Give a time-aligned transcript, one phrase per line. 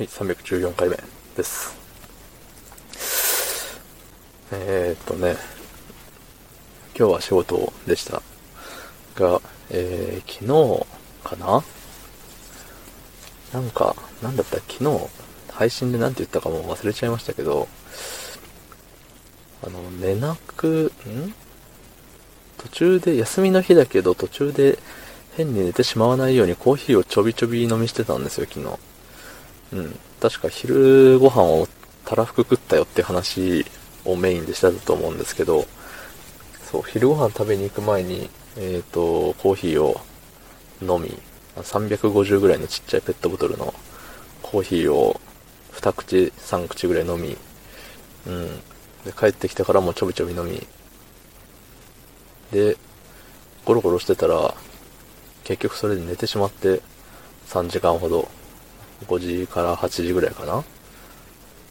[0.00, 0.96] はい、314回目
[1.36, 1.76] です。
[4.50, 5.36] えー、っとね、
[6.98, 8.22] 今日は仕事でした
[9.14, 10.86] が、えー、昨日
[11.22, 11.62] かな？
[13.52, 14.56] なんか、なんだった？
[14.60, 15.06] 昨日、
[15.50, 17.68] 配信で何て言ったかも忘れちゃいましたけど、
[19.62, 21.34] あの、寝なく、ん？
[22.56, 24.78] 途中で、休みの日だけど途中で
[25.36, 28.89] 変に寝てしまわないようにコーヒーをちょびちょび飲みしてたんですよ、昨日。
[29.72, 29.98] うん。
[30.20, 31.68] 確か昼ご飯を
[32.04, 33.64] たらふく食ったよって話
[34.04, 35.66] をメインでしたと思うんですけど、
[36.70, 40.00] そう、昼ご飯食べに行く前に、えっ、ー、と、コーヒーを
[40.82, 41.16] 飲み、
[41.56, 43.74] 350ぐらいのちっちゃいペットボトルの
[44.42, 45.20] コーヒーを
[45.72, 47.36] 2口、3口ぐらい飲み、
[48.26, 48.48] うん。
[49.04, 50.66] で、帰ってきてからもちょびちょび飲み、
[52.50, 52.76] で、
[53.64, 54.54] ゴロゴロしてたら、
[55.44, 56.80] 結局それで寝てしまって、
[57.46, 58.28] 3時間ほど
[59.06, 60.64] 5時から8時ぐらいかな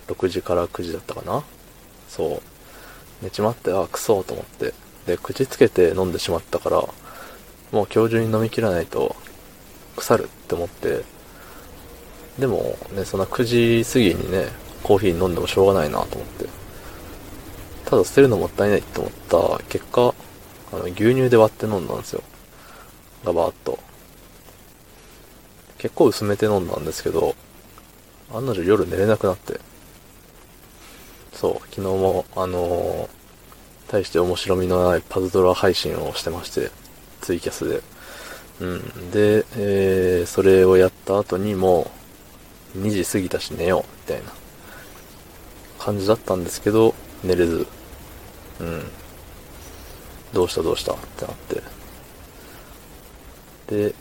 [0.07, 1.43] ?6 時から9時だったかな？
[2.07, 2.41] そう。
[3.23, 4.73] 寝ちまって、あ、クソと思って。
[5.05, 6.77] で、口つけて飲んでしまったから、
[7.71, 9.15] もう今日中に飲み切らないと
[9.95, 11.03] 腐るって思って、
[12.39, 14.47] でもね、そんな9時過ぎにね、
[14.81, 16.45] コーヒー飲んでもしょうがないなと思って。
[17.85, 19.11] ただ捨てるのもったいないって思っ
[19.57, 20.13] た結果、
[20.71, 22.23] あの、牛乳で割って飲んだんですよ。
[23.25, 23.79] ガバーっと。
[25.79, 27.35] 結構薄めて飲んだんですけど、
[28.31, 29.59] 案の定夜寝れなくなって。
[31.33, 36.69] そう、昨日も、あのー、大して面白みのないパズドラ配信をしてまして、
[37.21, 37.81] ツイキャスで。
[38.59, 39.11] うん。
[39.11, 41.89] で、えー、それをやった後にも
[42.75, 44.31] う、2時過ぎたし寝よう、みたいな
[45.79, 46.93] 感じだったんですけど、
[47.23, 47.65] 寝れず。
[48.59, 48.83] うん。
[50.33, 50.93] どうしたどうした？
[50.93, 51.35] ってなっ
[53.67, 53.89] て。
[53.89, 53.95] で、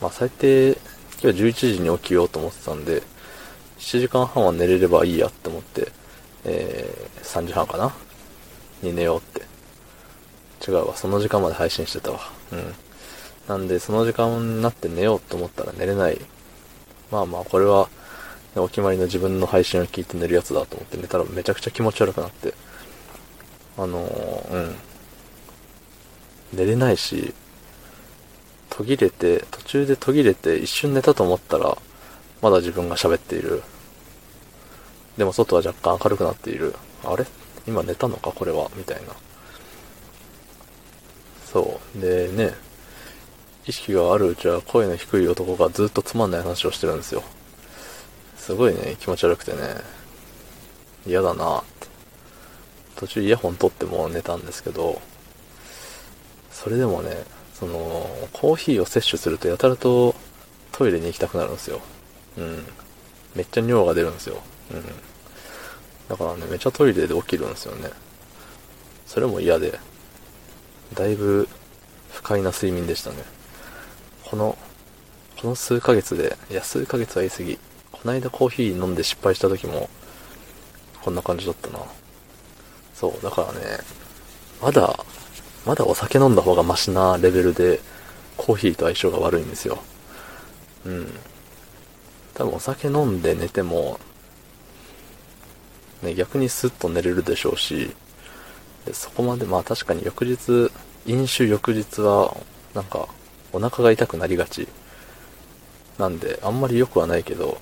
[0.00, 0.78] まあ最低、
[1.22, 3.02] 今日11時に起きようと思ってたんで、
[3.78, 5.92] 7時間半は寝れればいいやって思って、
[6.44, 7.92] えー、3時半かな？
[8.82, 9.50] に寝ようって。
[10.70, 12.20] 違うわ、その時間まで配信してたわ。
[12.52, 12.74] うん。
[13.48, 16.20] なんで、その時間になって寝ようと思ったら寝れない。
[17.10, 17.88] まあまあ、これは、
[18.56, 22.54] お決まりの自分の配信を聞いて寝るやつだと思って寝たらめちゃくちゃ気持ち悪くなって。
[23.78, 24.74] あのー、うん。
[26.52, 27.32] 寝れないし、
[28.80, 31.76] 途切れて、途中で途切れて一瞬寝たと思ったら、
[32.40, 33.62] まだ自分が喋っている。
[35.18, 36.74] でも外は若干明るくなっている。
[37.04, 37.26] あれ？
[37.68, 38.32] 今寝たのか？
[38.32, 38.70] これは？
[38.76, 39.12] みたいな。
[41.44, 42.00] そう。
[42.00, 42.54] でね、
[43.66, 47.22] 意識があるうちは声の低い男がずっとつまんない話をしてるんですよ。
[48.38, 49.58] すごいね、気持ち悪くてね、
[51.06, 51.86] 嫌だなって。
[52.96, 55.02] 途中イヤホン取っても寝たんですけど、
[56.50, 57.24] それでもね、
[57.60, 60.14] その、コーヒーを摂取するとやたらと
[60.72, 61.80] トイレに行きたくなるんですよ。
[62.38, 62.64] うん。
[63.34, 64.42] めっちゃ尿が出るんですよ。
[64.72, 64.84] うん。
[66.08, 67.90] だからね、めっちゃトイレで起きるんですよね。
[69.06, 69.78] それも嫌で、
[70.94, 71.48] だいぶ
[72.10, 73.16] 不快な睡眠でしたね。
[74.24, 74.56] この、
[75.40, 77.58] この数ヶ月で、いや、数ヶ月は言い過ぎ。
[77.92, 79.90] こないだコーヒー飲んで失敗した時も、
[81.02, 81.80] こんな感じだったな。
[82.94, 83.78] そう、だからね、
[84.62, 85.04] まだ
[85.66, 87.80] まだお酒飲んだ方がマシなレベルで、
[88.36, 89.78] コーヒーと相性が悪いんですよ。
[90.86, 91.06] うん。
[92.34, 94.00] 多分お酒飲んで寝ても、
[96.02, 97.94] ね、逆にスッと寝れるでしょうし、
[98.86, 100.70] でそこまで、まあ確かに翌日、
[101.06, 102.34] 飲酒翌日は、
[102.74, 103.08] なんか、
[103.52, 104.68] お腹が痛くなりがち。
[105.98, 107.60] なんで、あんまり良くはないけど、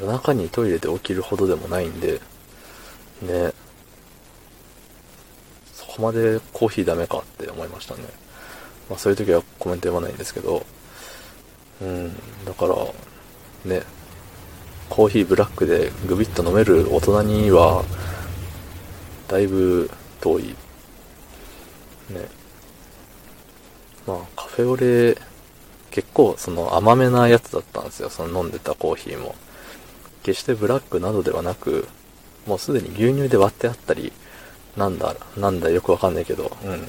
[0.00, 2.20] 夜中にトイレで起きるほどでもないんで、
[3.22, 3.51] ね、
[5.96, 8.02] こまでコーヒーダメかって思いましたね。
[8.88, 10.64] まあそういう時はコメント読まないんですけど、
[11.80, 12.14] うん、
[12.44, 12.76] だから、
[13.64, 13.82] ね、
[14.88, 17.84] コーヒーブラックでグビッと飲める大人には、
[19.28, 20.42] だいぶ遠い。
[22.10, 22.28] ね。
[24.06, 25.16] まあカフェオレ、
[25.90, 28.10] 結構その甘めなやつだったんですよ。
[28.10, 29.34] その飲んでたコーヒーも。
[30.22, 31.88] 決してブラックなどではなく、
[32.46, 34.12] もうすでに牛乳で割ってあったり、
[34.76, 36.88] なんだ、なんだよくわかんないけど、うん。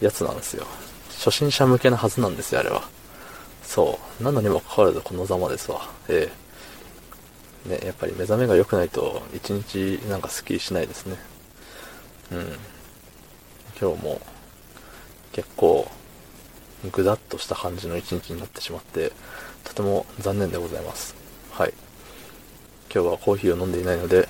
[0.00, 0.66] やつなんですよ。
[1.10, 2.82] 初心者向けなはずなんですよ、あれは。
[3.62, 4.22] そう。
[4.22, 5.88] なのにもかかわらずこのざまですわ。
[6.08, 6.30] え
[7.66, 11.16] えね、やっぱり目覚めが良くないと、一日なんかスッキリしないですね。
[12.32, 12.58] うん。
[13.80, 14.20] 今日も、
[15.32, 15.88] 結構、
[16.92, 19.12] ぐだっとした感じの一日になってしまって、
[19.64, 21.14] とても残念でございます。
[21.50, 21.74] はい。
[22.92, 24.28] 今日はコーヒーを飲んでいないので、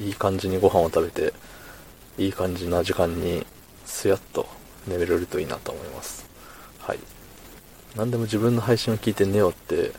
[0.00, 1.32] いい感じにご飯を食べて、
[2.18, 3.46] いい感じな時間に、
[3.84, 4.46] すやっと
[4.86, 6.28] 寝れるといいなと思います。
[6.80, 6.98] はい。
[7.96, 9.92] 何でも自分の配信を聞いて寝ようって、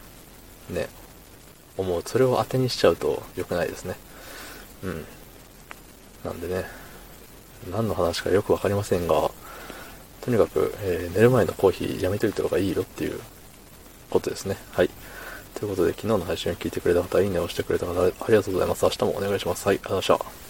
[0.70, 0.88] ね、
[1.78, 2.04] 思う。
[2.06, 3.96] それを当てにしちゃうと良くないですね。
[4.84, 5.06] うん。
[6.24, 6.66] なんでね、
[7.72, 9.32] 何の話かよくわかりませんが、
[10.22, 13.20] とにかく、えー寝る前のコーヒーやめといた方がいいよっていう
[14.10, 14.58] ことですね。
[14.72, 14.90] はい。
[15.60, 18.86] ということで、昨日の配信を聞いてくれた方、いいねを押してくれた方、ありがとうございます。
[18.86, 19.68] 明日もお願いします。
[19.68, 20.49] はい、ありがとうございました。